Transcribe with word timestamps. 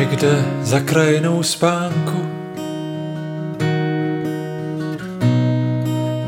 někde 0.00 0.44
za 0.62 0.80
krajinou 0.80 1.42
spánku, 1.42 2.26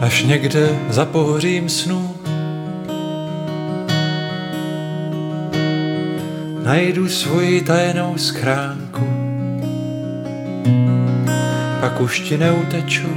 až 0.01 0.23
někde 0.25 0.79
za 0.89 1.05
pohořím 1.05 1.69
snů. 1.69 2.15
Najdu 6.65 7.09
svoji 7.09 7.61
tajnou 7.61 8.19
schránku, 8.19 9.07
pak 11.81 12.01
už 12.01 12.21
ti 12.21 12.39
neuteču, 12.39 13.09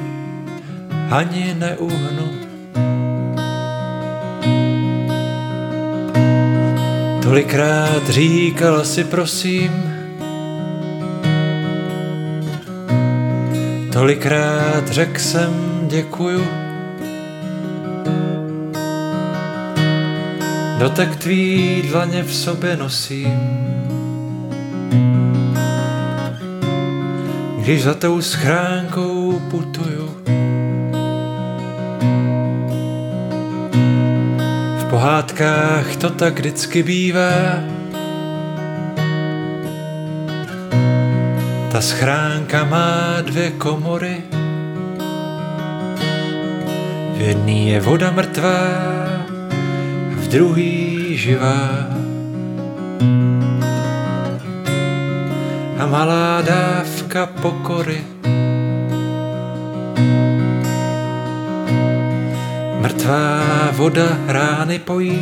ani 1.12 1.56
neuhnu. 1.59 2.45
Tolikrát 7.26 8.10
říkala 8.10 8.84
si 8.84 9.04
prosím, 9.04 9.72
tolikrát 13.94 14.88
řekl 14.88 15.20
jsem 15.20 15.54
děkuju. 15.88 16.45
Dotek 20.80 21.16
tvý 21.16 21.82
dlaně 21.92 22.23
v 22.23 22.34
sobě 22.34 22.78
nosím, 22.78 23.39
když 27.58 27.84
za 27.84 27.94
tou 27.94 28.22
schránkou 28.22 29.42
putuju. 29.52 30.25
Pohádkách 35.06 35.95
to 36.02 36.09
tak 36.09 36.34
vždycky 36.34 36.84
bývá, 36.84 37.61
ta 41.72 41.81
schránka 41.81 42.66
má 42.66 43.22
dvě 43.22 43.52
komory, 43.52 44.23
v 47.17 47.22
jedný 47.22 47.70
je 47.70 47.80
voda 47.80 48.11
mrtvá, 48.11 48.66
v 50.09 50.28
druhý 50.28 51.17
živá. 51.17 51.70
A 55.78 55.86
malá 55.86 56.42
dávka 56.42 57.26
pokory. 57.26 58.02
Mrtvá 62.86 63.72
voda 63.72 64.17
rány 64.28 64.80
pojí. 64.80 65.22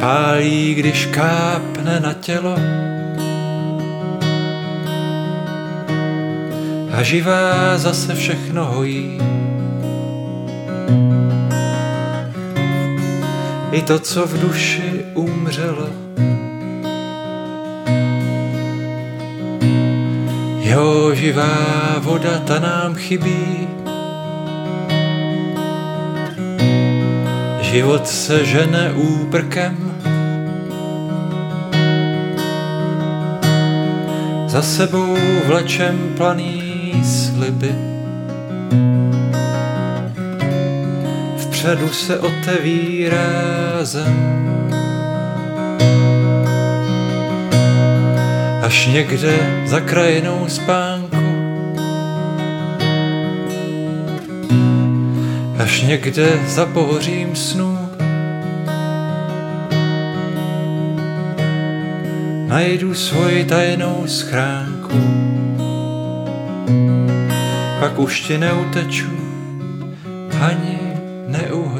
Pálí, 0.00 0.74
když 0.74 1.06
kápne 1.06 2.00
na 2.00 2.12
tělo. 2.12 2.56
A 6.92 7.02
živá 7.02 7.78
zase 7.78 8.14
všechno 8.14 8.64
hojí. 8.64 9.20
i 13.72 13.82
to, 13.82 13.98
co 13.98 14.26
v 14.26 14.40
duši 14.40 15.04
umřelo. 15.14 16.03
Jo, 20.74 21.14
živá 21.14 21.98
voda, 21.98 22.38
ta 22.38 22.58
nám 22.58 22.94
chybí. 22.94 23.68
Život 27.60 28.06
se 28.08 28.44
žene 28.44 28.92
úprkem. 28.92 29.76
Za 34.46 34.62
sebou 34.62 35.16
vlečem 35.46 36.14
planý 36.16 36.92
sliby. 37.04 37.74
vpředu 41.36 41.88
se 41.88 42.18
otevírá 42.18 43.24
zem. 43.82 44.83
Až 48.74 48.86
někde 48.86 49.62
za 49.66 49.80
krajinou 49.80 50.48
spánku, 50.48 51.24
až 55.58 55.82
někde 55.82 56.40
za 56.46 56.66
pohořím 56.66 57.36
snů, 57.36 57.78
najdu 62.48 62.94
svoji 62.94 63.44
tajnou 63.44 64.04
schránku, 64.06 64.98
pak 67.80 67.98
už 67.98 68.20
ti 68.20 68.38
neuteču 68.38 69.18
ani 70.40 70.78
neuhnu. 71.28 71.73